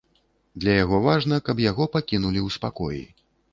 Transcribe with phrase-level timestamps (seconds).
[0.63, 3.01] Для яго важна, каб яго пакінулі ў спакоі.